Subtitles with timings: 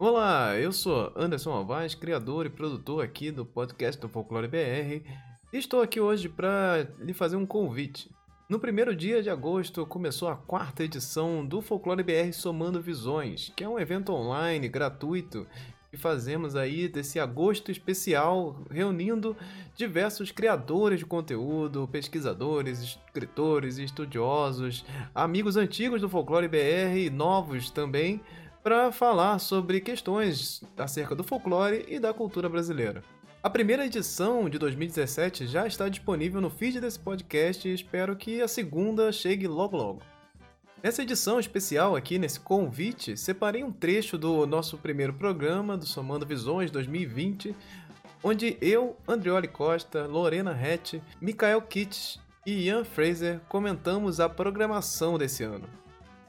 [0.00, 5.06] Olá, eu sou Anderson Alvaz, criador e produtor aqui do podcast do Folclore BR.
[5.52, 8.10] E estou aqui hoje para lhe fazer um convite.
[8.48, 13.62] No primeiro dia de agosto começou a quarta edição do Folclore BR Somando Visões, que
[13.62, 15.46] é um evento online gratuito
[15.90, 19.36] que fazemos aí desse agosto especial, reunindo
[19.76, 24.82] diversos criadores de conteúdo, pesquisadores, escritores, estudiosos,
[25.14, 28.22] amigos antigos do Folclore BR e novos também,
[28.62, 33.02] para falar sobre questões acerca do folclore e da cultura brasileira.
[33.42, 38.42] A primeira edição de 2017 já está disponível no feed desse podcast e espero que
[38.42, 40.02] a segunda chegue logo logo.
[40.82, 46.26] Nessa edição especial aqui, nesse convite, separei um trecho do nosso primeiro programa do Somando
[46.26, 47.54] Visões 2020,
[48.22, 55.44] onde eu, Andrioli Costa, Lorena Rett, Mikael Kitts e Ian Fraser comentamos a programação desse
[55.44, 55.68] ano.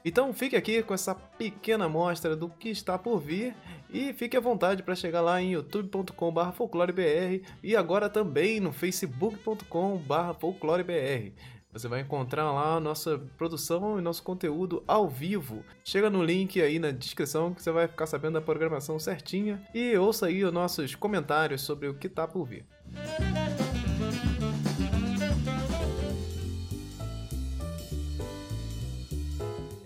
[0.04, 3.54] Então fique aqui com essa pequena amostra do que está por vir
[3.88, 10.34] e fique à vontade para chegar lá em youtube.com.br folclorebr e agora também no facebook.com.br
[10.40, 11.32] folclorebr.
[11.72, 15.64] Você vai encontrar lá nossa produção e nosso conteúdo ao vivo.
[15.82, 19.96] Chega no link aí na descrição que você vai ficar sabendo da programação certinha e
[19.96, 22.66] ouça aí os nossos comentários sobre o que tá por vir.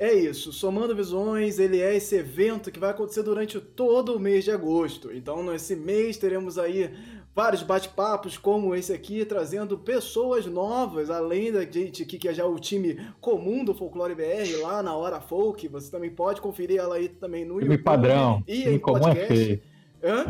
[0.06, 4.44] É isso, Somando Visões, ele é esse evento que vai acontecer durante todo o mês
[4.44, 5.12] de agosto.
[5.12, 6.94] Então, nesse mês teremos aí
[7.34, 12.46] vários bate-papos como esse aqui, trazendo pessoas novas, além da gente aqui, que é já
[12.46, 15.66] o time comum do Folclore BR, lá na Hora Folk.
[15.66, 17.82] Você também pode conferir ela aí também no time YouTube.
[17.82, 18.44] Padrão.
[18.46, 19.62] E time em comum é podcast.
[20.02, 20.08] É.
[20.08, 20.24] Hã?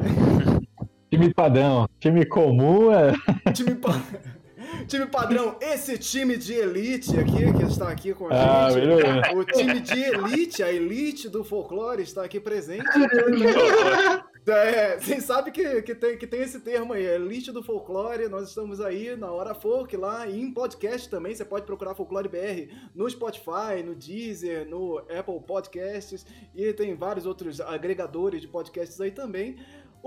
[1.10, 1.86] time padrão.
[2.00, 3.12] Time comum é.
[3.52, 4.45] Time padrão.
[4.86, 8.86] Time padrão, esse time de elite aqui, que está aqui com a ah, gente.
[8.86, 9.32] Beleza.
[9.34, 12.84] O time de elite, a elite do folclore está aqui presente.
[14.48, 18.28] É, vocês sabem que, que, tem, que tem esse termo aí, elite do folclore.
[18.28, 21.34] Nós estamos aí na Hora Folk lá e em podcast também.
[21.34, 27.26] Você pode procurar Folclore BR no Spotify, no Deezer, no Apple Podcasts e tem vários
[27.26, 29.56] outros agregadores de podcasts aí também.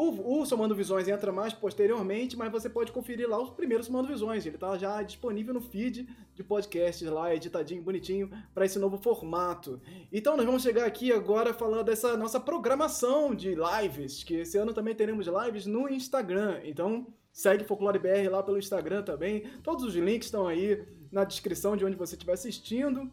[0.01, 4.07] O, o Somando Visões entra mais posteriormente, mas você pode conferir lá os primeiros Somando
[4.07, 4.45] Visões.
[4.45, 9.81] Ele está já disponível no feed de podcasts lá, editadinho, bonitinho, para esse novo formato.
[10.09, 14.73] Então nós vamos chegar aqui agora falando dessa nossa programação de lives, que esse ano
[14.73, 16.61] também teremos lives no Instagram.
[16.63, 19.47] Então segue Folclore BR lá pelo Instagram também.
[19.61, 20.81] Todos os links estão aí
[21.11, 23.11] na descrição de onde você estiver assistindo.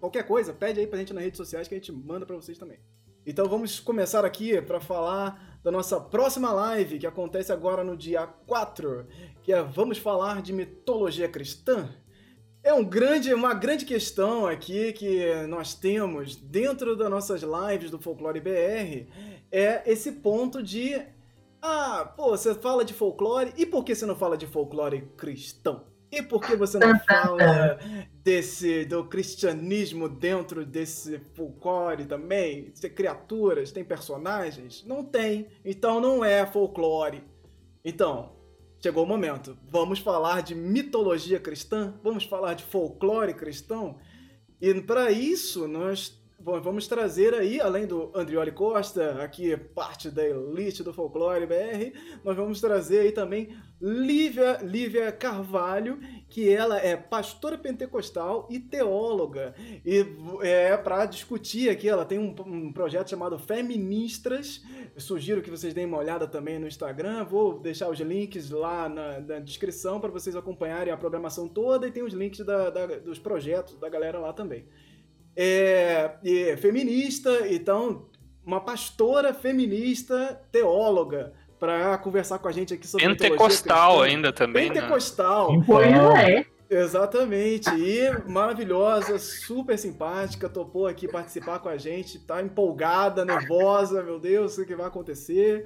[0.00, 2.58] Qualquer coisa, pede aí pra gente nas redes sociais que a gente manda para vocês
[2.58, 2.80] também.
[3.30, 8.26] Então vamos começar aqui para falar da nossa próxima live, que acontece agora no dia
[8.26, 9.06] 4,
[9.42, 11.94] que é Vamos falar de mitologia cristã.
[12.62, 17.98] É um grande, uma grande questão aqui que nós temos dentro das nossas lives do
[17.98, 19.12] Folclore BR,
[19.52, 20.98] é esse ponto de
[21.60, 25.84] ah, pô, você fala de folclore, e por que você não fala de folclore cristão?
[26.10, 27.78] E por que você não fala
[28.24, 32.72] desse do cristianismo dentro desse folclore também?
[32.80, 34.82] Tem criaturas, tem personagens?
[34.86, 35.48] Não tem.
[35.64, 37.22] Então não é folclore.
[37.84, 38.32] Então,
[38.80, 39.56] chegou o momento.
[39.68, 41.94] Vamos falar de mitologia cristã?
[42.02, 43.98] Vamos falar de folclore cristão?
[44.60, 46.17] E para isso nós
[46.48, 51.94] Bom, vamos trazer aí, além do Andrioli Costa, aqui parte da elite do folclore BR,
[52.24, 59.54] nós vamos trazer aí também Lívia, Lívia Carvalho, que ela é pastora pentecostal e teóloga.
[59.84, 60.06] E
[60.40, 64.64] é para discutir aqui, ela tem um, um, projeto chamado Feministas.
[64.94, 67.24] Eu sugiro que vocês deem uma olhada também no Instagram.
[67.24, 71.90] Vou deixar os links lá na, na descrição para vocês acompanharem a programação toda e
[71.90, 74.64] tem os links da, da, dos projetos da galera lá também
[75.40, 78.06] é, é feminista, então
[78.44, 84.68] uma pastora feminista teóloga para conversar com a gente aqui sobre Pentecostal ainda também.
[84.68, 84.74] Né?
[84.74, 85.56] Pentecostal.
[85.56, 85.64] Né?
[85.64, 86.46] Pois é.
[86.70, 87.70] Exatamente.
[87.70, 94.58] E maravilhosa, super simpática, topou aqui participar com a gente, tá empolgada, nervosa, meu Deus,
[94.58, 95.64] o que vai acontecer.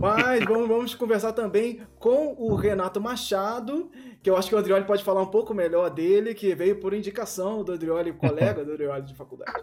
[0.00, 3.90] Mas vamos, vamos conversar também com o Renato Machado,
[4.22, 6.94] que eu acho que o Adrioli pode falar um pouco melhor dele, que veio por
[6.94, 9.62] indicação do Adrioli, colega do Adrioli de faculdade.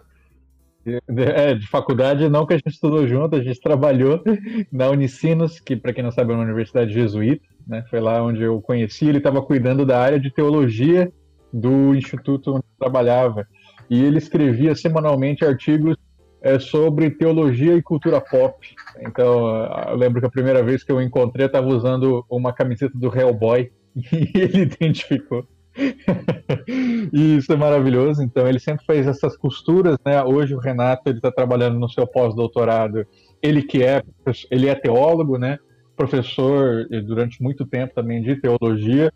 [1.08, 4.22] É, de faculdade não que a gente estudou junto, a gente trabalhou
[4.70, 7.84] na Unicinos, que para quem não sabe é uma universidade jesuíta, né?
[7.90, 11.12] Foi lá onde eu conheci, ele estava cuidando da área de teologia
[11.52, 13.44] do instituto onde eu trabalhava.
[13.90, 15.96] E ele escrevia semanalmente artigos
[16.40, 18.54] é, sobre teologia e cultura pop.
[19.00, 22.96] Então, eu lembro que a primeira vez que eu encontrei, eu estava usando uma camiseta
[22.96, 25.46] do Hellboy, e ele identificou.
[27.12, 28.22] e isso é maravilhoso.
[28.22, 30.22] Então ele sempre fez essas costuras, né?
[30.22, 33.06] Hoje o Renato ele está trabalhando no seu pós-doutorado
[33.40, 34.02] ele que é,
[34.50, 35.58] ele é teólogo, né?
[35.96, 39.12] Professor durante muito tempo também de teologia,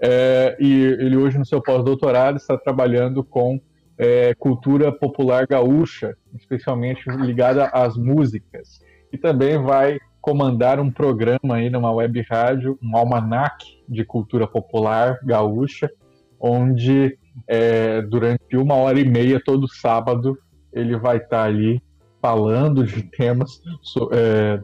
[0.00, 3.60] é, e ele hoje no seu pós-doutorado está trabalhando com
[3.98, 8.80] é, cultura popular gaúcha, especialmente ligada às músicas,
[9.12, 15.18] e também vai comandar um programa aí numa web rádio, um almanac de cultura popular
[15.22, 15.90] gaúcha,
[16.40, 20.38] onde é, durante uma hora e meia todo sábado
[20.72, 21.80] ele vai estar ali
[22.20, 24.58] falando de temas so, é,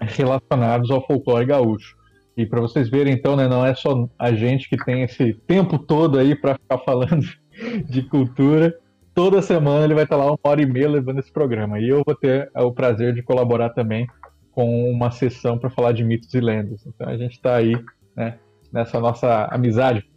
[0.00, 1.96] relacionados ao folclore gaúcho.
[2.36, 5.78] E para vocês verem, então, né, não é só a gente que tem esse tempo
[5.78, 7.26] todo aí para ficar falando
[7.86, 8.76] de cultura.
[9.14, 11.78] Toda semana ele vai estar lá uma hora e meia levando esse programa.
[11.78, 14.06] E eu vou ter o prazer de colaborar também
[14.50, 16.84] com uma sessão para falar de mitos e lendas.
[16.86, 17.74] Então a gente está aí
[18.16, 18.38] né,
[18.72, 20.08] nessa nossa amizade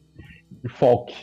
[0.63, 1.13] de folk.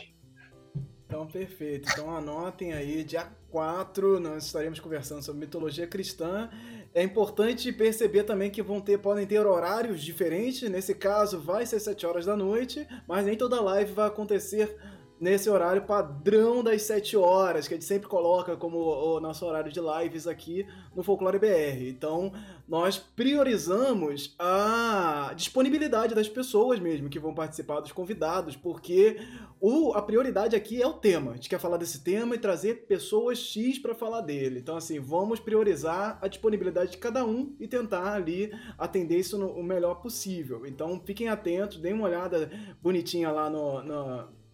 [1.05, 1.87] Então, perfeito.
[1.93, 6.49] Então, anotem aí, dia 4, nós estaremos conversando sobre mitologia cristã.
[6.93, 10.69] É importante perceber também que vão ter, podem ter horários diferentes.
[10.69, 14.75] Nesse caso, vai ser 7 horas da noite, mas nem toda live vai acontecer
[15.19, 19.71] nesse horário padrão das 7 horas, que a gente sempre coloca como o nosso horário
[19.71, 21.87] de lives aqui no Folclore BR.
[21.87, 22.33] Então,
[22.67, 29.17] nós priorizamos a disponibilidade das pessoas mesmo que vão participar, dos convidados, porque
[29.59, 31.31] o, a prioridade aqui é o tema.
[31.31, 34.59] A gente quer falar desse tema e trazer pessoas X para falar dele.
[34.59, 39.47] Então, assim, vamos priorizar a disponibilidade de cada um e tentar ali atender isso no,
[39.47, 40.65] o melhor possível.
[40.65, 42.49] Então, fiquem atentos, deem uma olhada
[42.81, 44.44] bonitinha lá no, no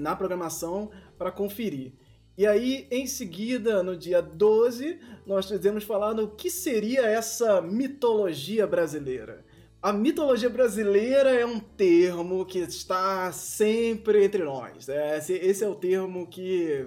[0.00, 1.92] na programação para conferir.
[2.36, 8.66] E aí, em seguida, no dia 12, nós devemos falar no que seria essa mitologia
[8.66, 9.44] brasileira.
[9.82, 14.88] A mitologia brasileira é um termo que está sempre entre nós.
[14.88, 16.86] É, esse é o termo que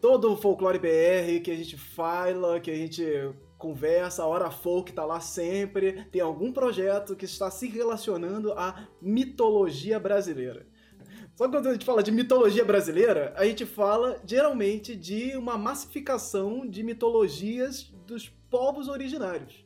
[0.00, 3.04] todo o folclore BR que a gente fala, que a gente
[3.56, 8.86] conversa, a Hora Folk está lá sempre, tem algum projeto que está se relacionando à
[9.00, 10.66] mitologia brasileira.
[11.34, 15.58] Só que quando a gente fala de mitologia brasileira, a gente fala geralmente de uma
[15.58, 19.64] massificação de mitologias dos povos originários.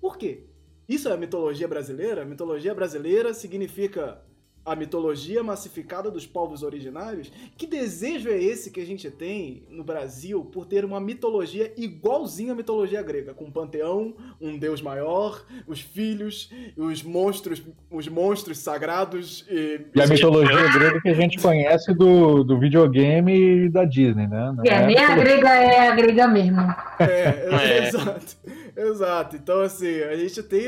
[0.00, 0.46] Por quê?
[0.88, 2.22] Isso é a mitologia brasileira?
[2.22, 4.20] A mitologia brasileira significa
[4.66, 7.32] a mitologia massificada dos povos originários?
[7.56, 12.52] Que desejo é esse que a gente tem no Brasil por ter uma mitologia igualzinha
[12.52, 18.58] à mitologia grega, com um panteão, um deus maior, os filhos, os monstros, os monstros
[18.58, 23.84] sagrados e, e a mitologia grega que a gente conhece do, do videogame e da
[23.84, 24.52] Disney, né?
[24.56, 26.60] Não é, é nem a grega é a grega mesmo.
[26.98, 27.88] É, é.
[27.88, 28.36] exato.
[28.76, 29.36] Exato.
[29.36, 30.60] Então assim, a gente tem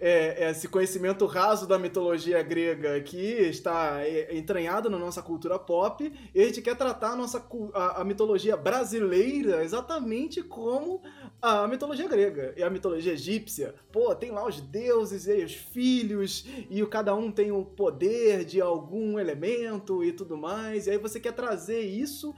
[0.00, 5.58] é, é, esse conhecimento raso da mitologia grega que está é, entranhado na nossa cultura
[5.58, 11.02] pop, e a gente quer tratar a, nossa, a, a mitologia brasileira exatamente como
[11.42, 13.74] a mitologia grega e a mitologia egípcia.
[13.92, 18.60] Pô, tem lá os deuses e os filhos, e cada um tem o poder de
[18.60, 22.34] algum elemento e tudo mais, e aí você quer trazer isso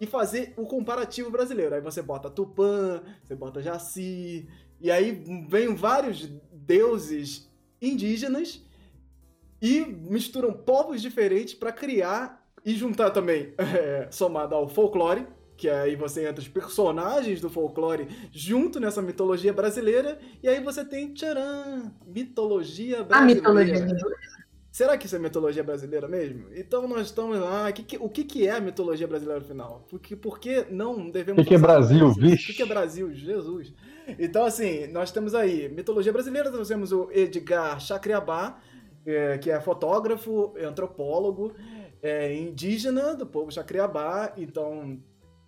[0.00, 1.74] e fazer o comparativo brasileiro.
[1.74, 4.48] Aí você bota Tupã, você bota Jaci,
[4.80, 5.12] e aí
[5.48, 6.28] vem vários
[6.66, 7.50] deuses
[7.80, 8.62] indígenas
[9.60, 15.26] e misturam povos diferentes para criar e juntar também, é, somado ao folclore,
[15.56, 20.84] que aí você entra os personagens do folclore junto nessa mitologia brasileira, e aí você
[20.84, 23.48] tem, tcharam, mitologia brasileira.
[23.48, 24.22] A mitologia
[24.72, 26.46] Será que isso é mitologia brasileira mesmo?
[26.54, 27.70] Então nós estamos lá.
[27.70, 29.86] Que que, o que, que é a mitologia brasileira no final?
[29.90, 31.42] Porque, por que não devemos.
[31.42, 32.44] O que, que é Brasil, vixe?
[32.44, 33.12] O que, que é Brasil?
[33.12, 33.70] Jesus.
[34.18, 38.60] Então, assim, nós temos aí mitologia brasileira, nós temos o Edgar Chacriabá,
[39.04, 41.54] é, que é fotógrafo, antropólogo,
[42.02, 44.32] é, indígena do povo Chacriabá.
[44.36, 45.00] Então,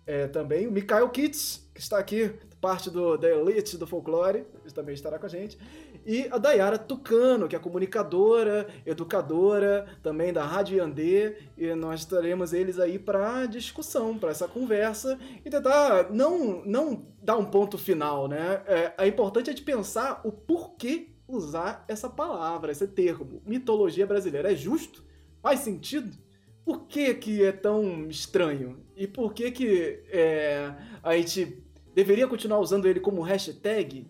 [0.05, 2.31] é, também o Mikhail Kitts, que está aqui,
[2.61, 5.57] parte do, da elite do folclore, também estará com a gente.
[6.05, 12.53] E a Dayara Tucano, que é comunicadora, educadora, também da Rádio Yandê, e nós teremos
[12.53, 18.27] eles aí para discussão, para essa conversa e tentar não, não dar um ponto final,
[18.27, 18.61] né?
[18.67, 24.51] É, é importante a gente pensar o porquê usar essa palavra, esse termo, mitologia brasileira.
[24.51, 25.03] É justo?
[25.41, 26.15] Faz sentido?
[26.63, 28.79] Por que, que é tão estranho?
[28.95, 34.07] E por que, que é, a gente deveria continuar usando ele como hashtag?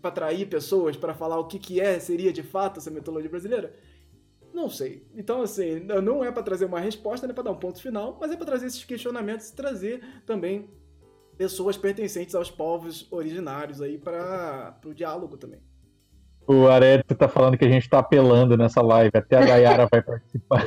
[0.00, 3.74] Para atrair pessoas para falar o que, que é, seria de fato essa mitologia brasileira?
[4.52, 5.06] Não sei.
[5.14, 8.18] Então, assim, não é para trazer uma resposta, não é para dar um ponto final,
[8.20, 10.68] mas é para trazer esses questionamentos e trazer também
[11.38, 15.60] pessoas pertencentes aos povos originários aí para o diálogo também.
[16.46, 20.02] O Arédio tá falando que a gente tá apelando nessa live, até a Gayara vai
[20.02, 20.64] participar.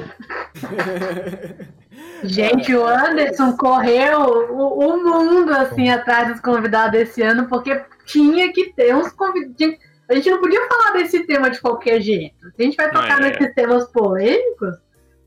[2.24, 4.22] Gente, o Anderson correu
[4.52, 9.78] o, o mundo assim atrás dos convidados esse ano, porque tinha que ter uns convidados.
[10.10, 12.36] A gente não podia falar desse tema de qualquer jeito.
[12.56, 13.30] Se a gente vai tocar é.
[13.30, 14.76] nesses temas polêmicos,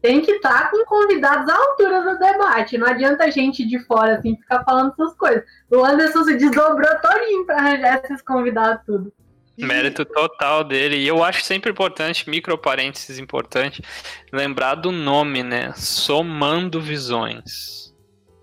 [0.02, 2.78] tem que estar com convidados à altura do debate.
[2.78, 5.44] Não adianta a gente de fora assim ficar falando essas coisas.
[5.70, 9.12] O Anderson se desdobrou todinho para arranjar esses convidados tudo.
[9.58, 10.96] Mérito total dele.
[10.96, 13.82] E eu acho sempre importante, micro parênteses importante,
[14.30, 15.72] lembrar do nome, né?
[15.74, 17.94] Somando visões.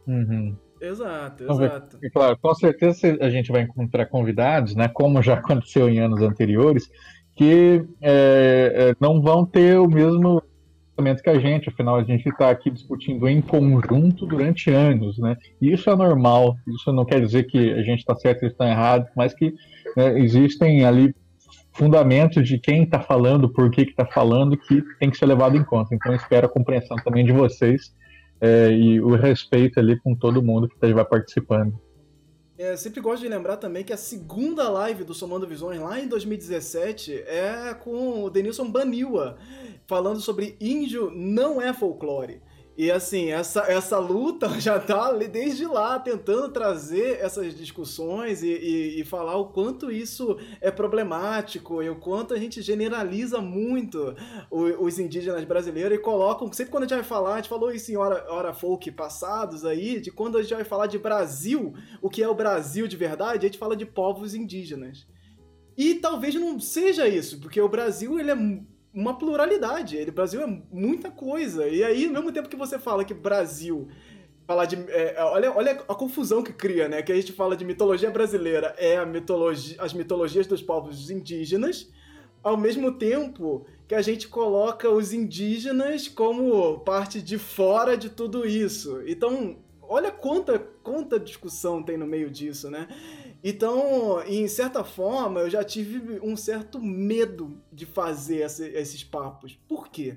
[0.07, 0.57] Uhum.
[0.83, 1.97] Exato, exato.
[2.03, 4.89] E, claro, com certeza a gente vai encontrar convidados, né?
[4.89, 6.89] Como já aconteceu em anos anteriores,
[7.37, 10.43] que é, é não vão ter o mesmo
[10.95, 15.37] pensamento que a gente, afinal a gente está aqui discutindo em conjunto durante anos, né?
[15.61, 18.69] E isso é normal, isso não quer dizer que a gente está certo e está
[18.69, 19.53] errado, mas que
[19.95, 21.15] né, existem ali
[21.71, 25.63] fundamentos de quem está falando, por que está falando, que tem que ser levado em
[25.63, 25.95] conta.
[25.95, 27.91] Então, espero a compreensão também de vocês
[28.39, 31.79] é, e o respeito ali com todo mundo que estiver participando.
[32.57, 36.07] É, sempre gosto de lembrar também que a segunda live do Somando Visões, lá em
[36.07, 39.37] 2017, é com o Denilson Baniwa,
[39.87, 42.41] falando sobre índio não é folclore.
[42.75, 49.01] E assim, essa, essa luta já tá desde lá tentando trazer essas discussões e, e,
[49.01, 54.15] e, falar o quanto isso é problemático e o quanto a gente generaliza muito
[54.49, 56.51] os, indígenas brasileiros e colocam.
[56.51, 59.63] Sempre quando a gente vai falar, a gente falou isso em hora, hora folk passados
[59.63, 62.97] aí, de quando a gente vai falar de Brasil, o que é o Brasil de
[62.97, 65.05] verdade, a gente fala de povos indígenas.
[65.77, 68.35] E talvez não seja isso, porque o Brasil ele é
[68.93, 69.97] uma pluralidade.
[69.97, 71.67] Ele, Brasil é muita coisa.
[71.67, 73.87] E aí, ao mesmo tempo que você fala que Brasil.
[74.45, 74.75] Falar de.
[74.89, 77.01] É, olha, olha a confusão que cria, né?
[77.01, 81.89] Que a gente fala de mitologia brasileira é a mitologia, as mitologias dos povos indígenas,
[82.43, 88.45] ao mesmo tempo que a gente coloca os indígenas como parte de fora de tudo
[88.45, 89.01] isso.
[89.07, 92.87] Então, olha quanta, quanta discussão tem no meio disso, né?
[93.43, 99.59] Então, em certa forma, eu já tive um certo medo de fazer esse, esses papos.
[99.67, 100.15] Por quê?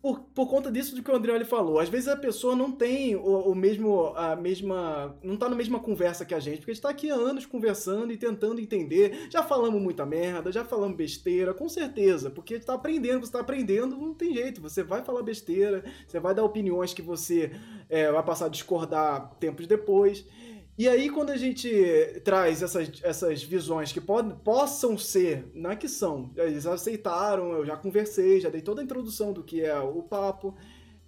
[0.00, 1.80] Por, por conta disso do que o André falou.
[1.80, 5.16] Às vezes a pessoa não tem o, o mesmo, a mesma.
[5.22, 7.44] não tá na mesma conversa que a gente, porque a gente tá aqui há anos
[7.46, 9.28] conversando e tentando entender.
[9.30, 13.32] Já falamos muita merda, já falamos besteira, com certeza, porque a gente tá aprendendo, você
[13.32, 14.60] tá aprendendo, não tem jeito.
[14.60, 17.50] Você vai falar besteira, você vai dar opiniões que você
[17.88, 20.24] é, vai passar a discordar tempos depois.
[20.76, 21.70] E aí, quando a gente
[22.24, 27.64] traz essas, essas visões que pod, possam ser, não é que são, eles aceitaram, eu
[27.64, 30.56] já conversei, já dei toda a introdução do que é o papo.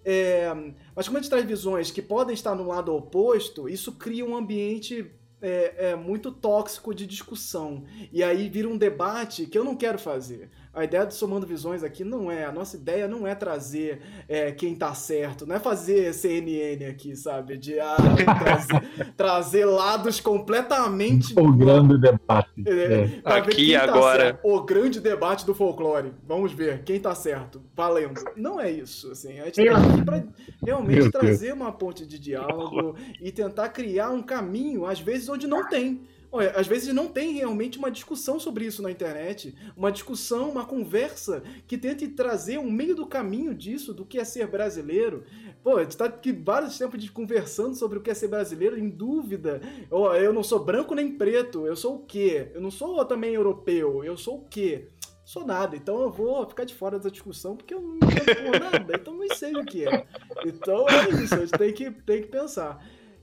[0.04, 0.54] É,
[0.94, 4.36] mas quando a gente traz visões que podem estar no lado oposto, isso cria um
[4.36, 5.10] ambiente
[5.42, 7.84] é, é, muito tóxico de discussão.
[8.12, 10.48] E aí vira um debate que eu não quero fazer.
[10.76, 14.52] A ideia do Somando Visões aqui não é, a nossa ideia não é trazer é,
[14.52, 17.56] quem tá certo, não é fazer CNN aqui, sabe?
[17.56, 17.96] De ah,
[18.38, 21.32] trazer, trazer, lados completamente.
[21.34, 22.50] O grande debate.
[22.66, 23.20] É, é.
[23.24, 24.24] Aqui tá agora.
[24.24, 24.40] Certo.
[24.44, 26.12] O grande debate do folclore.
[26.28, 27.62] Vamos ver quem tá certo.
[27.74, 28.20] Valendo.
[28.36, 29.40] Não é isso, assim.
[29.40, 30.24] A gente tá aqui pra
[30.62, 31.58] realmente Meu trazer Deus.
[31.58, 36.02] uma ponte de diálogo e tentar criar um caminho, às vezes, onde não tem.
[36.30, 40.64] Olha, às vezes não tem realmente uma discussão sobre isso na internet, uma discussão, uma
[40.64, 45.24] conversa que tente trazer um meio do caminho disso, do que é ser brasileiro.
[45.62, 48.88] Pô, a gente tá aqui vários tempos conversando sobre o que é ser brasileiro, em
[48.88, 49.60] dúvida.
[49.90, 52.50] Oh, eu não sou branco nem preto, eu sou o quê?
[52.54, 54.88] Eu não sou também europeu, eu sou o quê?
[55.26, 58.94] sou nada, então eu vou ficar de fora da discussão porque eu não entendo nada,
[58.94, 60.06] então não sei o que é.
[60.44, 62.80] Então é isso, a gente tem que, tem que pensar.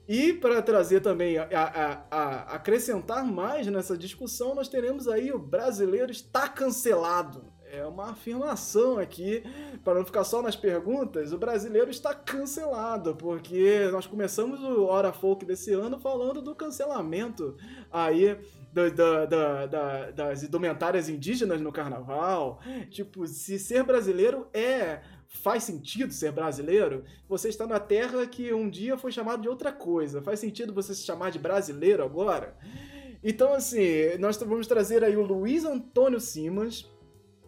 [0.08, 5.40] E para trazer também, a, a, a, acrescentar mais nessa discussão, nós teremos aí o
[5.40, 7.54] brasileiro está cancelado.
[7.72, 9.44] É uma afirmação aqui,
[9.84, 15.12] para não ficar só nas perguntas, o brasileiro está cancelado, porque nós começamos o Hora
[15.12, 17.58] Folk desse ano falando do cancelamento
[17.92, 18.38] aí
[18.72, 22.60] do, das indumentárias indígenas no carnaval.
[22.92, 25.02] Tipo, se ser brasileiro é
[25.34, 27.04] faz sentido ser brasileiro?
[27.28, 30.22] Você está na terra que um dia foi chamado de outra coisa.
[30.22, 32.56] Faz sentido você se chamar de brasileiro agora?
[33.24, 36.90] Então, assim, nós vamos trazer aí o Luiz Antônio Simas.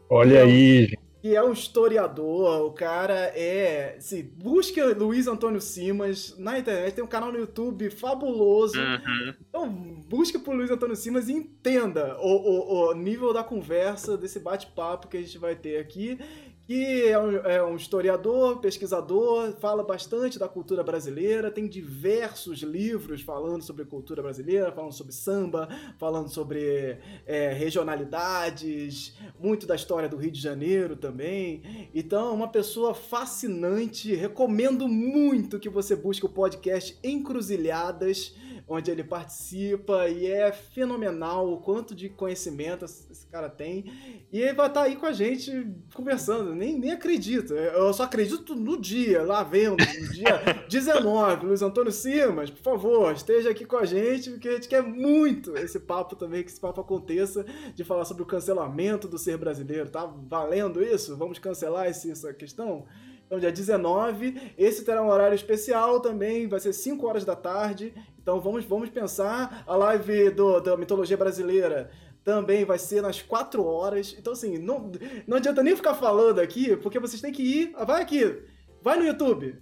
[0.10, 3.96] Olha aí, gente que é um historiador, o cara é.
[4.00, 8.80] Se assim, busca Luiz Antônio Simas na internet, tem um canal no YouTube fabuloso.
[8.80, 9.34] Uhum.
[9.50, 9.68] Então,
[10.08, 15.08] busca por Luiz Antônio Simas e entenda o, o, o nível da conversa, desse bate-papo
[15.08, 16.20] que a gente vai ter aqui
[16.66, 23.22] que é um, é um, historiador, pesquisador, fala bastante da cultura brasileira, tem diversos livros
[23.22, 25.70] falando sobre cultura brasileira, falando sobre samba,
[26.00, 31.90] falando sobre é, regionalidades, muito da história do Rio de Janeiro também.
[31.94, 38.34] Então, uma pessoa fascinante, recomendo muito que você busque o podcast Encruzilhadas
[38.68, 43.86] onde ele participa e é fenomenal o quanto de conhecimento esse cara tem.
[44.32, 47.54] E ele vai estar tá aí com a gente conversando, nem, nem acredito.
[47.54, 51.46] Eu só acredito no dia, lá vendo, no dia 19.
[51.46, 55.56] Luiz Antônio Simas, por favor, esteja aqui com a gente, porque a gente quer muito
[55.58, 57.46] esse papo também, que esse papo aconteça,
[57.76, 59.90] de falar sobre o cancelamento do ser brasileiro.
[59.90, 61.16] Tá valendo isso?
[61.16, 62.86] Vamos cancelar esse, essa questão?
[63.26, 67.94] Então, dia 19, esse terá um horário especial também, vai ser 5 horas da tarde.
[68.22, 69.64] Então, vamos, vamos pensar.
[69.66, 71.90] A live do, da mitologia brasileira
[72.24, 74.16] também vai ser nas 4 horas.
[74.18, 74.92] Então, assim, não,
[75.28, 77.74] não adianta nem ficar falando aqui, porque vocês têm que ir.
[77.86, 78.44] Vai aqui,
[78.82, 79.58] vai no YouTube.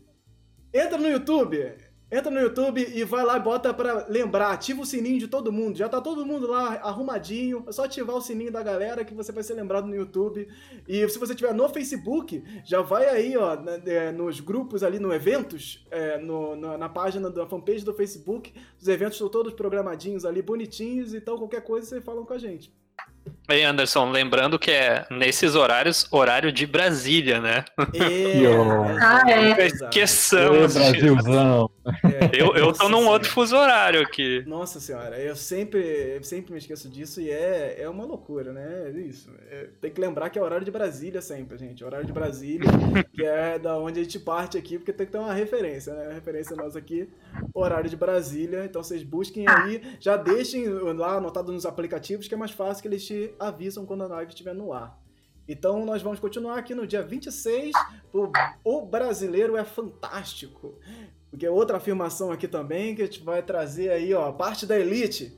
[0.73, 1.75] Entra no YouTube,
[2.13, 5.51] Entra no YouTube e vai lá e bota pra lembrar, ativa o sininho de todo
[5.51, 5.75] mundo.
[5.75, 7.63] Já tá todo mundo lá arrumadinho.
[7.67, 10.47] É só ativar o sininho da galera que você vai ser lembrado no YouTube.
[10.87, 15.11] E se você tiver no Facebook, já vai aí, ó, é, nos grupos ali, no
[15.11, 18.53] eventos, é, no, na, na, página da fanpage do Facebook.
[18.79, 21.15] Os eventos estão todos programadinhos ali, bonitinhos.
[21.15, 22.71] Então qualquer coisa vocês falam com a gente.
[23.49, 27.65] Ei, Anderson, lembrando que é nesses horários, horário de Brasília, né?
[27.93, 28.45] É,
[29.01, 29.67] ah, é.
[29.67, 30.73] Esqueçamos.
[30.73, 31.69] Brasilzão.
[31.85, 34.43] É, eu, eu tô num outro fuso horário aqui.
[34.47, 35.79] Nossa senhora, eu sempre,
[36.15, 38.85] eu sempre me esqueço disso e é, é uma loucura, né?
[38.87, 39.29] É isso.
[39.49, 41.83] É, tem que lembrar que é horário de Brasília sempre, gente.
[41.83, 42.69] Horário de Brasília,
[43.13, 46.07] que é da onde a gente parte aqui, porque tem que ter uma referência, né?
[46.11, 47.09] A referência nossa aqui,
[47.53, 48.63] horário de Brasília.
[48.63, 52.87] Então vocês busquem aí, já deixem lá anotado nos aplicativos, que é mais fácil que
[52.87, 55.01] eles te avisam quando a live estiver no ar.
[55.47, 57.73] Então nós vamos continuar aqui no dia 26.
[58.13, 58.29] O,
[58.63, 60.79] o brasileiro é fantástico.
[61.29, 65.37] Porque outra afirmação aqui também que a gente vai trazer aí, ó, parte da elite.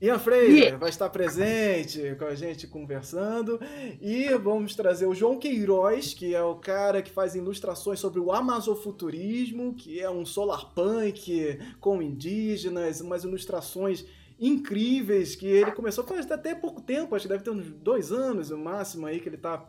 [0.00, 3.58] Ian Freire vai estar presente com a gente conversando.
[4.00, 8.32] E vamos trazer o João Queiroz, que é o cara que faz ilustrações sobre o
[8.32, 14.04] amazofuturismo, que é um solar punk com indígenas, umas ilustrações
[14.38, 18.50] incríveis que ele começou faz até pouco tempo, acho que deve ter uns dois anos
[18.50, 19.64] o máximo aí que ele está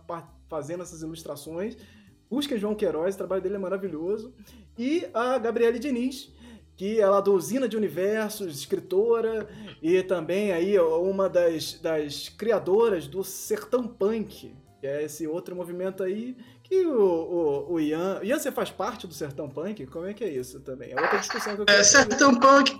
[0.49, 1.78] fazendo essas ilustrações.
[2.30, 4.34] Busquem João Queiroz, o trabalho dele é maravilhoso.
[4.78, 6.34] E a Gabriele Diniz,
[6.75, 9.47] que ela é do Usina de Universos, escritora
[9.82, 16.04] e também aí uma das, das criadoras do Sertão Punk, que é esse outro movimento
[16.04, 18.19] aí que o, o, o Ian...
[18.23, 19.86] Ian, você faz parte do Sertão Punk?
[19.86, 20.91] Como é que é isso também?
[20.91, 22.75] É outra discussão que eu quero É, Sertão Punk...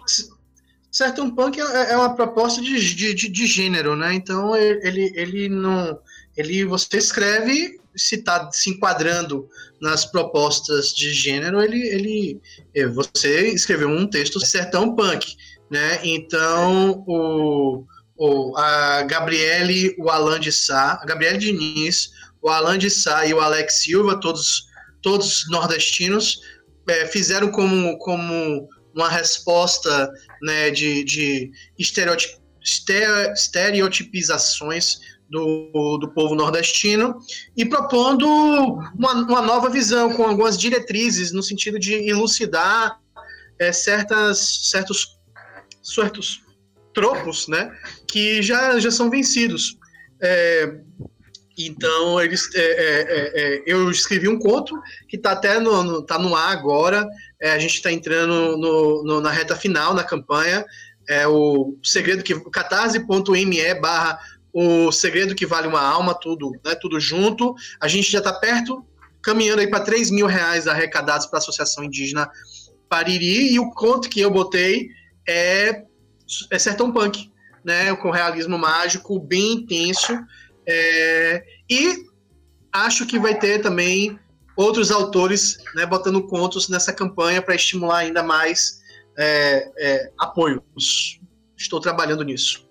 [0.96, 4.14] Sertão Punk é, é uma proposta de, de, de, gênero, né?
[4.14, 6.00] Então ele, ele não...
[6.38, 9.46] Ele, você escreve se está se enquadrando
[9.82, 12.42] nas propostas de gênero, ele, ele
[12.74, 15.36] é, você escreveu um texto sertão punk,
[15.70, 16.00] né?
[16.02, 17.84] Então o,
[18.18, 23.34] o a Gabriele, o Alan de Sá, a Gabriele Diniz, o Alan de Sá e
[23.34, 24.68] o Alex Silva, todos
[25.02, 26.40] todos nordestinos,
[26.88, 32.40] é, fizeram como como uma resposta né, de, de estereotip,
[33.36, 37.20] estereotipizações do, do povo nordestino
[37.58, 43.00] e propondo uma, uma nova visão, com algumas diretrizes no sentido de elucidar
[43.60, 45.20] é, certas, certos,
[45.84, 46.42] certos
[46.94, 47.72] tropos né,
[48.08, 49.78] que já, já são vencidos.
[50.22, 50.80] É,
[51.58, 54.76] então, eles, é, é, é, é eu escrevi um conto
[55.08, 57.08] que está até no, no, tá no ar agora.
[57.42, 60.66] a gente está entrando no, no, na reta final na campanha.
[61.08, 64.20] É o segredo que catarse.me barra
[64.58, 67.54] o Segredo que Vale uma Alma, tudo, né, tudo junto.
[67.78, 68.86] A gente já está perto,
[69.22, 72.32] caminhando aí para 3 mil reais arrecadados para a Associação Indígena
[72.88, 74.88] Pariri, e o conto que eu botei
[75.28, 75.84] é,
[76.50, 77.30] é Sertão Punk,
[77.66, 80.18] né, com realismo mágico bem intenso,
[80.68, 82.06] é, e
[82.72, 84.20] acho que vai ter também
[84.56, 88.82] outros autores né, botando contos nessa campanha para estimular ainda mais
[89.18, 91.20] é, é, apoios.
[91.58, 92.66] Estou trabalhando nisso.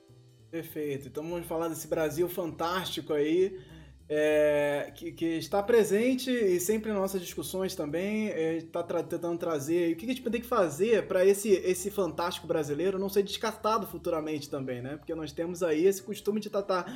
[0.50, 1.08] Perfeito.
[1.08, 3.58] Então vamos falar desse Brasil fantástico aí,
[4.08, 8.28] é, que, que, está presente e sempre em nossas discussões também
[8.58, 12.46] está tra tentando trazer o que a gente tem que fazer para esse, esse fantástico
[12.46, 14.96] brasileiro não ser descartado futuramente também, né?
[14.96, 16.86] Porque nós temos aí esse costume de tratar,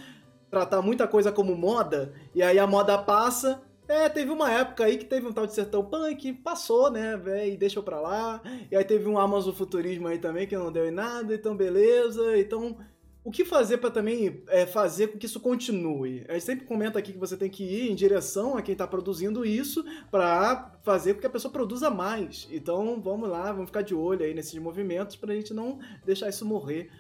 [0.50, 4.98] tratar muita coisa como moda e aí a moda passa é, teve uma época aí
[4.98, 8.42] que teve um tal de sertão punk, passou, né, velho, e deixou pra lá.
[8.70, 12.38] E aí teve um Amazon Futurismo aí também que não deu em nada, então beleza.
[12.38, 12.76] Então
[13.24, 16.24] o que fazer para também é, fazer com que isso continue?
[16.28, 18.87] A gente sempre comenta aqui que você tem que ir em direção a quem está
[18.87, 22.46] produzindo isso para fazer com que a pessoa produza mais.
[22.50, 26.28] Então vamos lá, vamos ficar de olho aí nesses movimentos para a gente não deixar
[26.28, 26.90] isso morrer,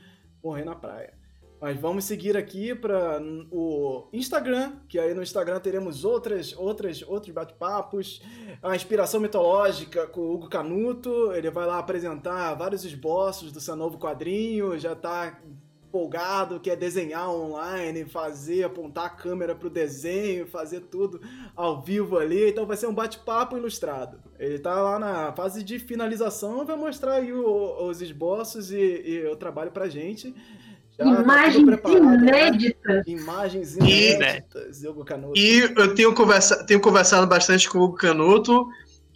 [0.42, 1.17] morrer na praia.
[1.60, 7.34] Mas vamos seguir aqui para o Instagram, que aí no Instagram teremos outras, outras, outros
[7.34, 8.22] bate-papos.
[8.62, 11.32] A inspiração mitológica com o Hugo Canuto.
[11.32, 14.78] Ele vai lá apresentar vários esboços do seu novo quadrinho.
[14.78, 15.36] Já está
[15.88, 21.20] empolgado, quer desenhar online, fazer, apontar a câmera pro desenho, fazer tudo
[21.56, 22.50] ao vivo ali.
[22.50, 24.20] Então vai ser um bate-papo ilustrado.
[24.38, 29.26] Ele tá lá na fase de finalização, vai mostrar aí o, os esboços e, e
[29.26, 30.32] o trabalho pra gente.
[30.98, 32.96] Já tá Imagens tá inéditas.
[32.96, 33.02] Né?
[33.06, 35.38] Imagens inéditas, Hugo Canuto.
[35.38, 38.66] E eu tenho, conversa, tenho conversado bastante com o Hugo Canuto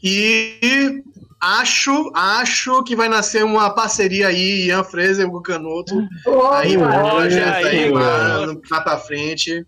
[0.03, 1.03] e
[1.41, 6.07] acho, acho que vai nascer uma parceria aí, Ian Fraser e Hugo Canuto.
[6.25, 9.67] Oh, aí, projeto aí, mano, lá pra frente.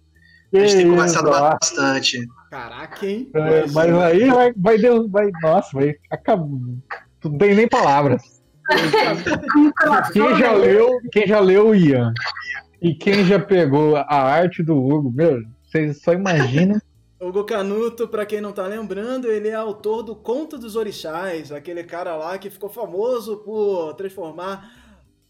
[0.53, 2.25] a gente tem conversado bastante.
[2.49, 3.29] Caraca, hein?
[3.35, 6.47] É, mas aí vai, vai, Deus, vai, nossa, vai acabar.
[7.25, 8.34] Não tem nem palavras.
[10.13, 12.13] Quem já leu, quem já leu o Ian?
[12.81, 16.81] E quem já pegou a arte do Hugo, meu, vocês só imaginam.
[17.21, 21.83] Hugo Canuto, para quem não tá lembrando, ele é autor do Conto dos Orixás, aquele
[21.83, 24.84] cara lá que ficou famoso por transformar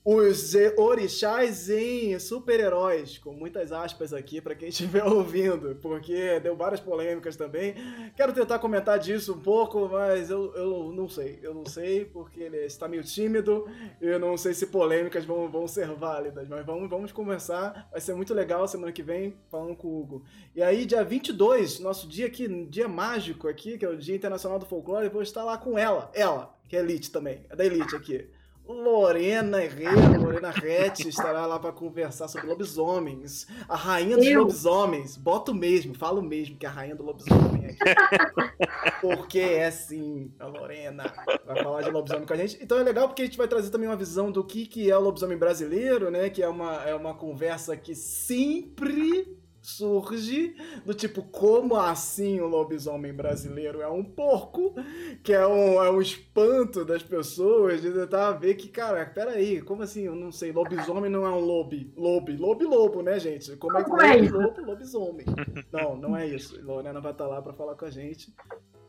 [0.05, 6.81] os orixás em super-heróis, com muitas aspas aqui para quem estiver ouvindo, porque deu várias
[6.81, 7.75] polêmicas também.
[8.17, 11.39] Quero tentar comentar disso um pouco, mas eu, eu não sei.
[11.43, 13.65] Eu não sei, porque ele está meio tímido
[14.01, 17.89] eu não sei se polêmicas vão, vão ser válidas, mas vamos, vamos conversar.
[17.91, 20.25] Vai ser muito legal semana que vem falando com o Hugo.
[20.55, 24.59] E aí, dia 22, nosso dia aqui, dia mágico aqui, que é o Dia Internacional
[24.59, 27.65] do Folclore, eu vou estar lá com ela, ela, que é Elite também, é da
[27.65, 28.29] Elite aqui.
[28.67, 33.47] Lorena Herrera, Lorena Rett estará lá para conversar sobre lobisomens.
[33.69, 34.41] A rainha dos Eu.
[34.41, 35.17] lobisomens.
[35.17, 37.79] Boto mesmo, falo mesmo que é a rainha do lobisomem aqui.
[39.03, 41.13] porque é sim, a Lorena
[41.45, 42.59] vai falar de lobisomem com a gente.
[42.63, 44.97] Então é legal porque a gente vai trazer também uma visão do que, que é
[44.97, 46.31] o lobisomem brasileiro, né?
[46.31, 53.13] Que é uma, é uma conversa que sempre surge do tipo, como assim o lobisomem
[53.13, 54.75] brasileiro é um porco,
[55.23, 59.83] que é um, é um espanto das pessoas, de tentar ver que, cara, peraí, como
[59.83, 60.03] assim?
[60.03, 63.57] Eu não sei, lobisomem não é um lobe, lobe, lobe lobo, né, gente?
[63.57, 65.27] Como é que lobe, lobo, lobisomem?
[65.73, 66.61] Não, não é isso.
[66.63, 68.33] Lorena vai estar lá para falar com a gente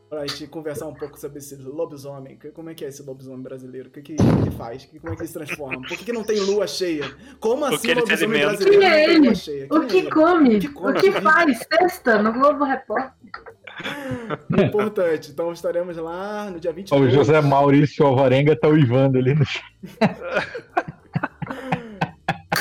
[0.08, 2.38] pra gente conversar um pouco sobre esse lobisomem.
[2.54, 3.88] Como é que é esse lobisomem brasileiro?
[3.88, 4.84] O que, que, ele faz?
[4.86, 5.80] Como é que ele se transforma?
[5.80, 7.04] Por que, que não tem lua cheia?
[7.40, 9.66] Como assim o lobisomem brasileiro tem lua cheia?
[9.70, 10.56] o que, come?
[10.56, 10.98] o que come?
[10.98, 11.58] O que faz?
[11.66, 13.12] Testa no Globo Repórter.
[14.66, 15.30] Importante.
[15.32, 17.00] Então estaremos lá no dia 22.
[17.00, 19.44] O José Maurício Alvarenga tá uivando ali no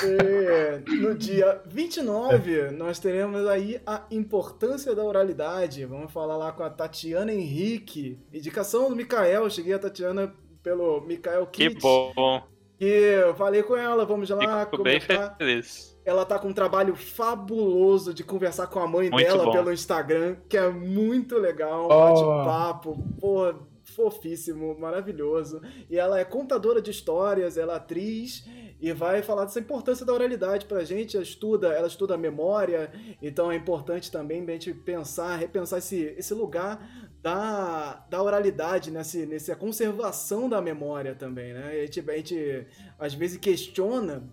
[0.55, 5.85] É, no dia 29, nós teremos aí a importância da oralidade.
[5.85, 8.19] Vamos falar lá com a Tatiana Henrique.
[8.33, 9.49] Indicação do Mikael.
[9.49, 11.75] Cheguei a Tatiana pelo Mikael Kitt.
[11.75, 12.43] Que bom.
[12.79, 15.97] E eu falei com ela, vamos lá Fico bem feliz.
[16.03, 19.51] Ela tá com um trabalho fabuloso de conversar com a mãe muito dela bom.
[19.51, 22.43] pelo Instagram, que é muito legal, um oh.
[22.43, 25.61] bate-papo, pô, fofíssimo, maravilhoso.
[25.89, 28.45] E ela é contadora de histórias, ela é atriz
[28.79, 31.15] e vai falar dessa importância da oralidade pra gente.
[31.15, 36.15] Ela estuda, ela estuda a memória, então é importante também a gente pensar, repensar esse,
[36.17, 41.69] esse lugar da, da oralidade, nesse, nessa conservação da memória também, né?
[41.69, 42.67] A gente, a gente
[42.99, 44.23] às vezes questiona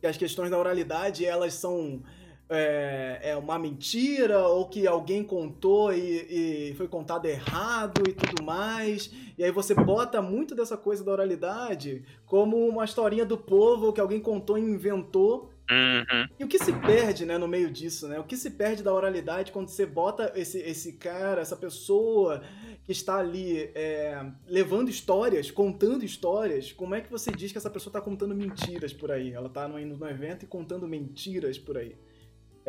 [0.00, 2.02] que as questões da oralidade elas são
[2.50, 8.42] é, é uma mentira ou que alguém contou e, e, foi contado errado e tudo
[8.42, 9.12] mais.
[9.36, 14.00] E aí você bota muito dessa coisa da oralidade como uma historinha do povo que
[14.00, 15.50] alguém contou e inventou.
[15.70, 16.26] Uhum.
[16.38, 18.18] E o que se perde, né, no meio disso, né?
[18.18, 22.42] O que se perde da oralidade quando você bota esse, esse cara, essa pessoa
[22.84, 27.68] que está ali é, levando histórias, contando histórias, como é que você diz que essa
[27.68, 29.34] pessoa está contando mentiras por aí?
[29.34, 31.94] Ela está indo no evento e contando mentiras por aí.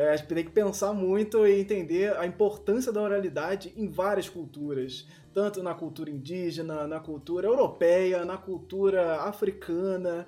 [0.00, 4.30] É, a gente tem que pensar muito e entender a importância da oralidade em várias
[4.30, 10.26] culturas, tanto na cultura indígena, na cultura europeia, na cultura africana.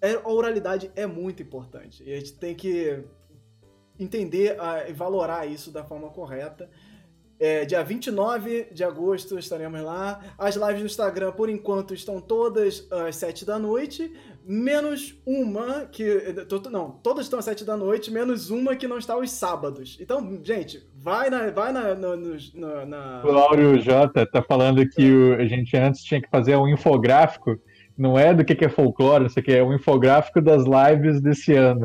[0.00, 3.04] É, a oralidade é muito importante e a gente tem que
[3.98, 4.56] entender
[4.88, 6.70] e valorar isso da forma correta.
[7.38, 10.22] É, dia 29 de agosto estaremos lá.
[10.38, 14.10] As lives no Instagram, por enquanto, estão todas às 7 da noite,
[14.50, 16.34] menos uma que.
[16.72, 19.96] Não, todas estão às 7 da noite, menos uma que não está aos sábados.
[20.00, 21.50] Então, gente, vai na.
[21.50, 22.16] Vai na, na,
[22.86, 23.22] na...
[23.24, 27.56] O Lauro J tá falando que o, a gente antes tinha que fazer um infográfico
[27.96, 30.64] não é do que, que é folclore, não sei o que, é um infográfico das
[30.64, 31.84] lives desse ano.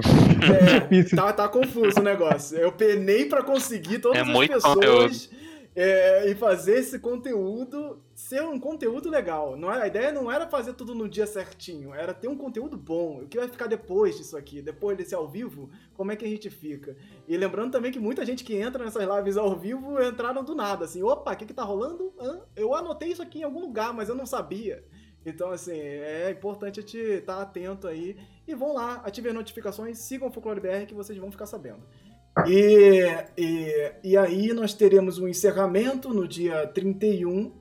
[0.89, 2.57] É, tá, tá confuso o negócio.
[2.57, 5.29] Eu penei para conseguir todas É as muito pessoas
[5.75, 9.57] é, e fazer esse conteúdo ser um conteúdo legal.
[9.57, 12.77] Não era, a ideia não era fazer tudo no dia certinho, era ter um conteúdo
[12.77, 13.23] bom.
[13.23, 16.29] O que vai ficar depois disso aqui, depois desse ao vivo, como é que a
[16.29, 16.95] gente fica?
[17.27, 20.85] E lembrando também que muita gente que entra nessas lives ao vivo entraram do nada,
[20.85, 22.13] assim, opa, o que que tá rolando?
[22.17, 22.41] Hã?
[22.55, 24.85] Eu anotei isso aqui em algum lugar, mas eu não sabia.
[25.25, 28.15] Então, assim, é importante a gente estar atento aí.
[28.47, 31.81] E vão lá, ativem as notificações, sigam o Folclore BR que vocês vão ficar sabendo.
[32.47, 33.05] E,
[33.37, 37.53] e, e aí nós teremos um encerramento no dia 31.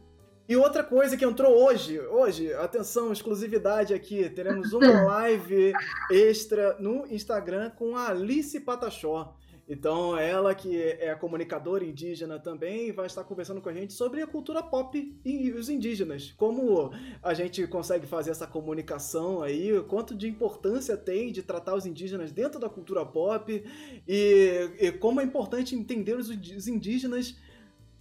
[0.48, 5.72] E outra coisa que entrou hoje, hoje, atenção, exclusividade aqui, teremos uma live
[6.10, 9.36] extra no Instagram com a Alice Patachó.
[9.68, 14.26] Então, ela que é comunicadora indígena também vai estar conversando com a gente sobre a
[14.26, 16.34] cultura pop e os indígenas.
[16.36, 16.90] Como
[17.22, 22.30] a gente consegue fazer essa comunicação aí, quanto de importância tem de tratar os indígenas
[22.30, 23.64] dentro da cultura pop
[24.06, 27.34] e, e como é importante entender os indígenas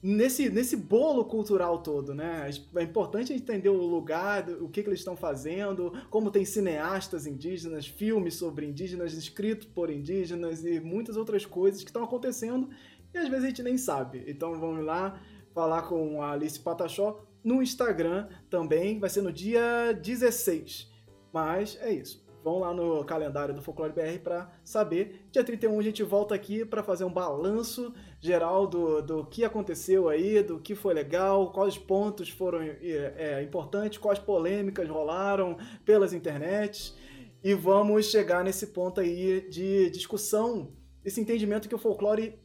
[0.04, 2.50] nesse, nesse bolo cultural todo, né?
[2.76, 7.88] É importante entender o lugar, o que, que eles estão fazendo, como tem cineastas indígenas,
[7.88, 12.70] filmes sobre indígenas escritos por indígenas e muitas outras coisas que estão acontecendo
[13.14, 14.24] e às vezes a gente nem sabe.
[14.28, 15.20] Então vamos lá
[15.54, 20.92] falar com a Alice Patachó no Instagram também, vai ser no dia 16.
[21.32, 22.24] Mas é isso.
[22.44, 25.28] Vão lá no calendário do Folclore BR para saber.
[25.32, 30.08] Dia 31 a gente volta aqui para fazer um balanço geral do, do que aconteceu
[30.08, 36.14] aí, do que foi legal, quais pontos foram é, é, importantes, quais polêmicas rolaram pelas
[36.14, 36.96] internets.
[37.44, 40.72] E vamos chegar nesse ponto aí de discussão,
[41.04, 42.40] esse entendimento que o folclore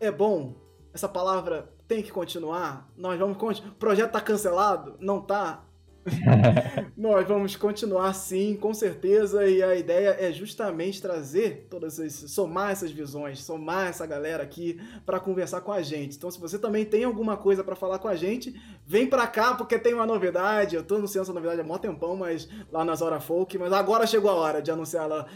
[0.00, 0.56] é bom.
[0.92, 2.92] Essa palavra tem que continuar.
[2.96, 3.60] Nós vamos.
[3.60, 4.96] O projeto tá cancelado?
[4.98, 5.64] Não tá?
[6.96, 12.70] Nós vamos continuar sim, com certeza, e a ideia é justamente trazer todas essas, somar
[12.70, 16.16] essas visões, somar essa galera aqui para conversar com a gente.
[16.16, 18.54] Então, se você também tem alguma coisa para falar com a gente,
[18.86, 20.76] vem para cá porque tem uma novidade.
[20.76, 24.06] Eu tô anunciando essa novidade há mó tempão, mas lá nas Hora Folk, mas agora
[24.06, 25.26] chegou a hora de anunciar ela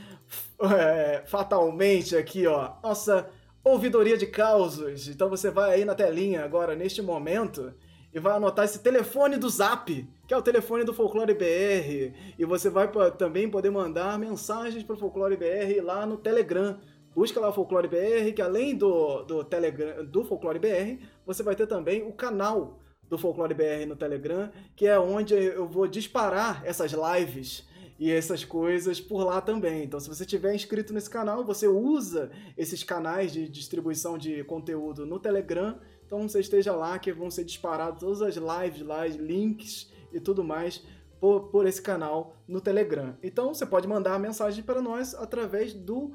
[0.61, 2.72] é, fatalmente aqui, ó.
[2.83, 3.29] Nossa
[3.62, 5.09] ouvidoria de causos.
[5.09, 7.72] Então você vai aí na telinha agora neste momento
[8.14, 12.14] e vai anotar esse telefone do Zap, que é o telefone do Folclore BR.
[12.38, 16.79] E você vai também poder mandar mensagens para o Folclore BR lá no Telegram.
[17.12, 21.57] Busca lá o Folclore BR, que além do, do, Telegram, do Folclore BR, você vai
[21.57, 26.62] ter também o canal do Folclore BR no Telegram, que é onde eu vou disparar
[26.64, 27.66] essas lives
[27.98, 29.85] e essas coisas por lá também.
[29.85, 35.05] Então, se você tiver inscrito nesse canal, você usa esses canais de distribuição de conteúdo
[35.05, 39.90] no Telegram então você esteja lá que vão ser disparadas todas as lives lá, links
[40.12, 40.83] e tudo mais
[41.21, 43.17] por, por esse canal no Telegram.
[43.23, 46.12] Então você pode mandar mensagem para nós através do,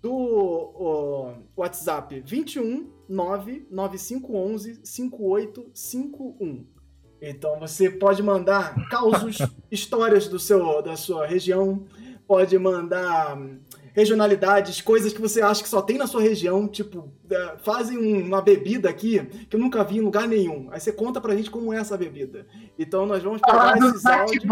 [0.00, 6.66] do o, WhatsApp 21 99511 5851.
[7.20, 9.38] Então você pode mandar causos,
[9.70, 11.84] histórias do seu, da sua região,
[12.26, 13.38] pode mandar
[13.96, 18.42] regionalidades, coisas que você acha que só tem na sua região, tipo, é, fazem uma
[18.42, 20.68] bebida aqui que eu nunca vi em lugar nenhum.
[20.70, 22.46] Aí você conta pra gente como é essa bebida.
[22.78, 24.44] Então nós vamos pegar Fala esses áudios.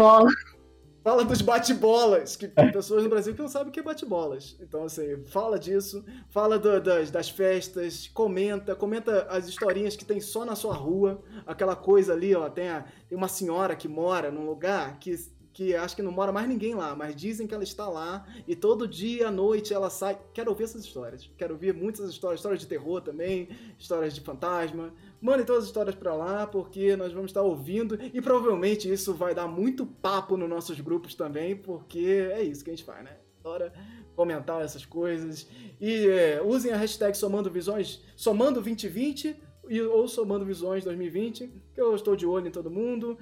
[1.03, 4.57] Fala dos bate-bolas, que tem pessoas no Brasil que não sabem o que é bate-bolas.
[4.59, 10.19] Então, assim, fala disso, fala do, das, das festas, comenta, comenta as historinhas que tem
[10.19, 14.31] só na sua rua, aquela coisa ali, ó, tem, a, tem uma senhora que mora
[14.31, 15.15] num lugar que
[15.55, 18.57] que acho que não mora mais ninguém lá, mas dizem que ela está lá e
[18.57, 20.19] todo dia à noite ela sai.
[20.33, 21.29] Quero ouvir essas histórias.
[21.37, 23.47] Quero ouvir muitas histórias, histórias de terror também,
[23.79, 24.93] histórias de fantasma.
[25.21, 29.33] Mandem todas as histórias para lá, porque nós vamos estar ouvindo e provavelmente isso vai
[29.33, 33.15] dar muito papo nos nossos grupos também, porque é isso que a gente faz, né?
[33.39, 33.71] Adora
[34.13, 35.47] comentar essas coisas.
[35.79, 39.37] E é, usem a hashtag Somando Visões, Somando 2020
[39.69, 43.17] e, ou Somando Visões 2020, que eu estou de olho em todo mundo.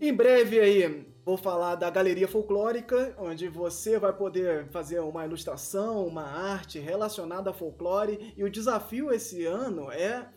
[0.00, 6.06] Em breve aí, Vou falar da galeria folclórica, onde você vai poder fazer uma ilustração,
[6.06, 8.34] uma arte relacionada a folclore.
[8.36, 10.28] E o desafio esse ano é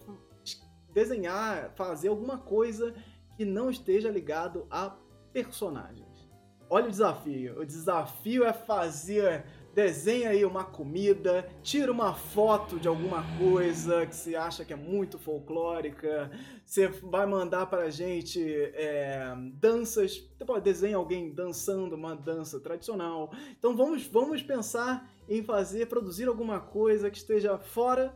[0.94, 2.94] desenhar, fazer alguma coisa
[3.36, 4.96] que não esteja ligado a
[5.34, 6.26] personagens.
[6.70, 7.60] Olha o desafio.
[7.60, 9.46] O desafio é fazer
[9.78, 14.76] desenha aí uma comida, tira uma foto de alguma coisa que você acha que é
[14.76, 16.32] muito folclórica,
[16.66, 18.42] você vai mandar pra gente
[18.74, 23.32] é, danças, pode desenha alguém dançando uma dança tradicional.
[23.52, 28.16] Então vamos, vamos pensar em fazer, produzir alguma coisa que esteja fora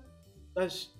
[0.55, 0.91] das,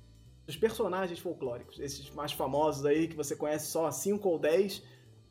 [0.46, 4.84] dos personagens folclóricos, esses mais famosos aí que você conhece só 5 ou 10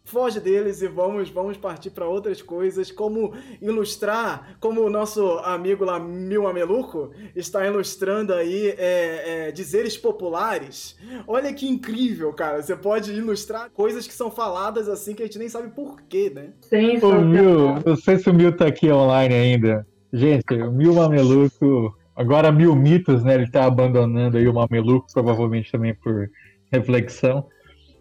[0.04, 5.84] foge deles e vamos, vamos partir para outras coisas, como ilustrar, como o nosso amigo
[5.84, 10.96] lá, Mil Mameluco, está ilustrando aí é, é, dizeres populares.
[11.26, 12.62] Olha que incrível, cara.
[12.62, 16.50] Você pode ilustrar coisas que são faladas assim que a gente nem sabe porquê, né?
[16.62, 19.86] Sim, o Mil, não sei se o Mil tá aqui online ainda.
[20.12, 23.34] Gente, o Mil Mameluco, agora Mil Mitos, né?
[23.34, 26.28] Ele tá abandonando aí o Mameluco, provavelmente também por
[26.72, 27.46] reflexão.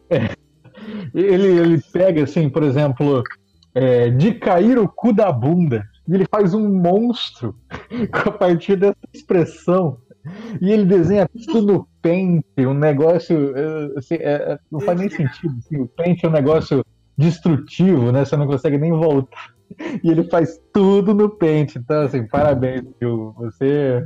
[0.09, 0.48] É
[1.13, 3.23] ele, ele pega, assim, por exemplo,
[3.73, 5.83] é, de cair o cu da bunda.
[6.07, 7.55] E ele faz um monstro
[8.11, 9.97] a partir dessa expressão.
[10.61, 13.55] E ele desenha tudo no pente, um negócio.
[13.55, 15.55] É, assim, é, é, não faz nem sentido.
[15.59, 16.83] Assim, o pente é um negócio
[17.17, 18.25] destrutivo, né?
[18.25, 19.47] Você não consegue nem voltar.
[20.03, 21.77] E ele faz tudo no pente.
[21.77, 23.35] Então, assim, parabéns, Gil.
[23.37, 24.03] Você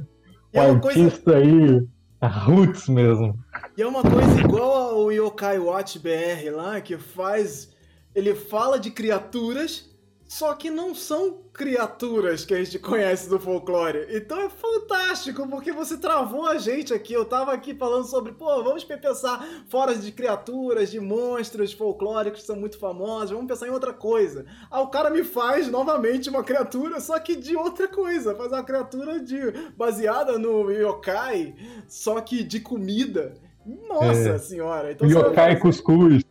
[0.51, 1.37] é um artista coisa...
[1.37, 1.87] aí
[2.45, 3.37] roots mesmo.
[3.77, 7.71] E é uma coisa igual ao Yokai Watch BR lá, que faz.
[8.15, 9.89] Ele fala de criaturas,
[10.33, 14.07] só que não são criaturas que a gente conhece do folclore.
[14.09, 17.13] Então é fantástico, porque você travou a gente aqui.
[17.13, 22.47] Eu tava aqui falando sobre, pô, vamos pensar fora de criaturas, de monstros folclóricos que
[22.47, 24.47] são muito famosos, vamos pensar em outra coisa.
[24.71, 28.33] Ah, o cara me faz novamente uma criatura, só que de outra coisa.
[28.33, 29.37] Faz uma criatura de
[29.77, 31.53] baseada no yokai,
[31.87, 33.35] só que de comida.
[33.63, 34.37] Nossa é.
[34.39, 34.93] senhora!
[34.93, 36.23] Então yokai cuscuz.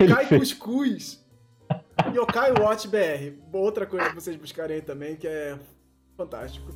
[0.00, 1.23] Yokai cuscuz.
[2.12, 3.38] Yokai Watch BR.
[3.52, 5.58] Outra coisa que vocês buscarem também, que é
[6.16, 6.70] fantástico.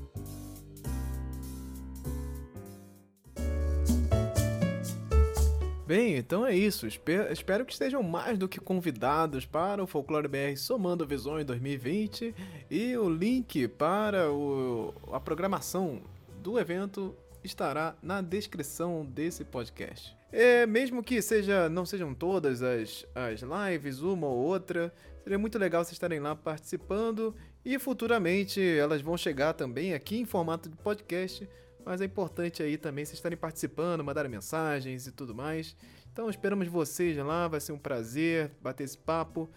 [5.87, 6.87] Bem, então é isso.
[6.87, 12.35] Espero que estejam mais do que convidados para o Folclore BR Somando Visões 2020
[12.71, 16.03] e o link para o, a programação
[16.43, 20.17] do evento estará na descrição desse podcast.
[20.31, 25.59] É, mesmo que seja, não sejam todas as, as lives, uma ou outra, seria muito
[25.59, 30.77] legal vocês estarem lá participando e futuramente elas vão chegar também aqui em formato de
[30.77, 31.49] podcast,
[31.85, 35.77] mas é importante aí também vocês estarem participando, mandarem mensagens e tudo mais.
[36.13, 39.49] Então esperamos vocês lá, vai ser um prazer bater esse papo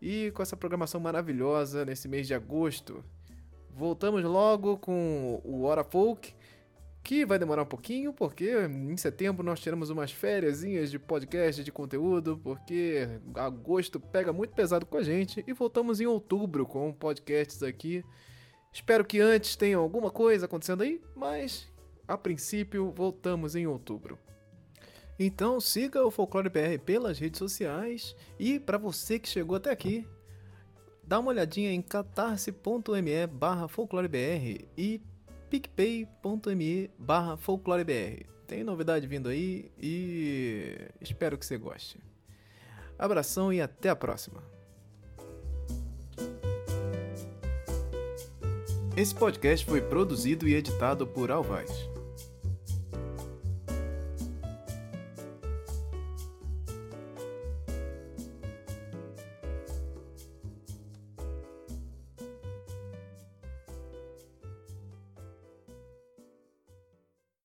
[0.00, 3.04] e com essa programação maravilhosa nesse mês de agosto.
[3.70, 6.34] Voltamos logo com o Hora Folk
[7.06, 11.70] que vai demorar um pouquinho, porque em setembro nós tiramos umas férias de podcast, de
[11.70, 17.62] conteúdo, porque agosto pega muito pesado com a gente e voltamos em outubro com podcasts
[17.62, 18.04] aqui.
[18.72, 21.72] Espero que antes tenha alguma coisa acontecendo aí, mas
[22.08, 24.18] a princípio voltamos em outubro.
[25.16, 30.04] Então siga o Folclore BR pelas redes sociais e para você que chegou até aqui,
[31.04, 35.00] dá uma olhadinha em catarse.me barra folclorebr e
[35.50, 38.26] picpay.me barra folclorebr.
[38.46, 41.98] Tem novidade vindo aí e espero que você goste.
[42.98, 44.42] Abração e até a próxima.
[48.96, 51.70] Esse podcast foi produzido e editado por Alvaz.